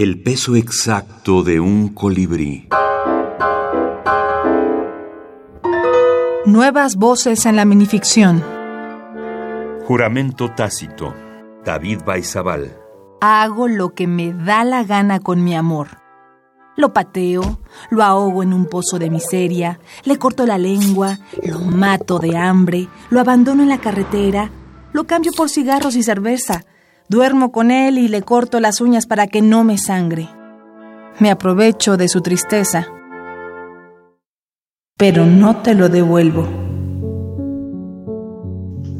[0.00, 2.68] El peso exacto de un colibrí.
[6.46, 8.44] Nuevas voces en la minificción.
[9.88, 11.12] Juramento tácito.
[11.64, 12.76] David Baizabal.
[13.20, 15.88] Hago lo que me da la gana con mi amor.
[16.76, 17.58] Lo pateo,
[17.90, 22.86] lo ahogo en un pozo de miseria, le corto la lengua, lo mato de hambre,
[23.10, 24.52] lo abandono en la carretera,
[24.92, 26.64] lo cambio por cigarros y cerveza,
[27.08, 30.28] duermo con él y le corto las uñas para que no me sangre.
[31.18, 32.86] Me aprovecho de su tristeza,
[34.96, 36.46] pero no te lo devuelvo.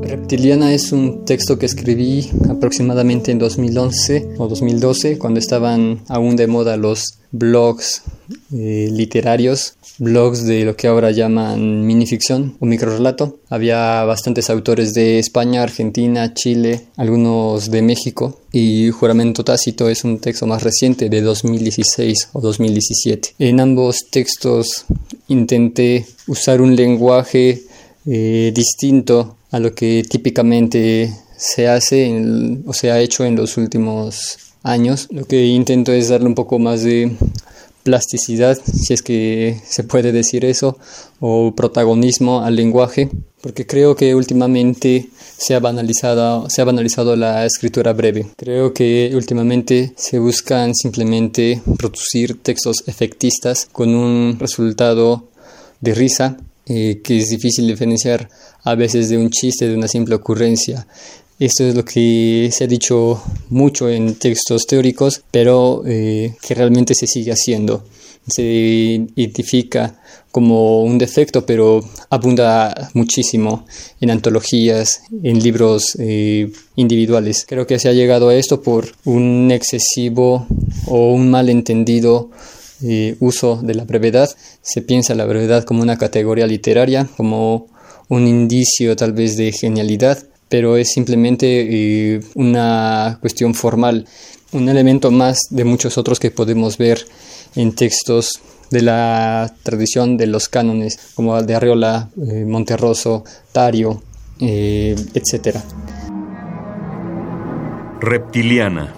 [0.00, 6.46] Reptiliana es un texto que escribí aproximadamente en 2011 o 2012, cuando estaban aún de
[6.46, 8.02] moda los blogs
[8.52, 13.38] eh, literarios, blogs de lo que ahora llaman minificción o microrelato.
[13.48, 20.18] Había bastantes autores de España, Argentina, Chile, algunos de México y Juramento Tácito es un
[20.18, 23.34] texto más reciente de 2016 o 2017.
[23.38, 24.84] En ambos textos
[25.28, 27.62] intenté usar un lenguaje
[28.06, 32.12] eh, distinto a lo que típicamente se hace
[32.66, 35.08] o se ha hecho en los últimos años.
[35.10, 37.16] Lo que intento es darle un poco más de
[37.82, 40.78] plasticidad, si es que se puede decir eso,
[41.20, 47.46] o protagonismo al lenguaje, porque creo que últimamente se ha banalizado, se ha banalizado la
[47.46, 48.26] escritura breve.
[48.36, 55.28] Creo que últimamente se buscan simplemente producir textos efectistas con un resultado
[55.80, 58.28] de risa eh, que es difícil diferenciar
[58.62, 60.86] a veces de un chiste, de una simple ocurrencia.
[61.40, 66.94] Esto es lo que se ha dicho mucho en textos teóricos, pero eh, que realmente
[66.94, 67.82] se sigue haciendo.
[68.28, 69.98] Se identifica
[70.30, 73.64] como un defecto, pero abunda muchísimo
[74.02, 77.46] en antologías, en libros eh, individuales.
[77.48, 80.46] Creo que se ha llegado a esto por un excesivo
[80.88, 82.30] o un malentendido
[82.82, 84.28] eh, uso de la brevedad.
[84.60, 87.68] Se piensa la brevedad como una categoría literaria, como
[88.08, 91.46] un indicio tal vez de genialidad, pero es simplemente
[92.16, 94.06] eh, una cuestión formal,
[94.52, 97.06] un elemento más de muchos otros que podemos ver
[97.54, 98.40] en textos
[98.70, 104.02] de la tradición de los cánones, como de Arreola, eh, Monterroso, Tario,
[104.40, 105.56] eh, etc.
[108.00, 108.92] Reptiliana.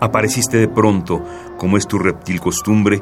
[0.00, 1.22] Apareciste de pronto,
[1.56, 3.00] como es tu reptil costumbre,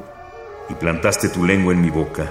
[0.68, 2.30] y plantaste tu lengua en mi boca.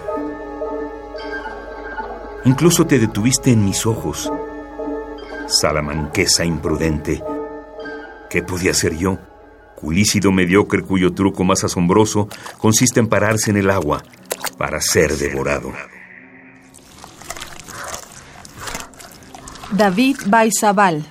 [2.47, 4.31] Incluso te detuviste en mis ojos.
[5.47, 7.21] Salamanquesa imprudente.
[8.29, 9.17] ¿Qué podía ser yo?
[9.75, 14.01] Culícido mediocre cuyo truco más asombroso consiste en pararse en el agua
[14.57, 15.73] para ser devorado.
[19.73, 21.05] David Baizabal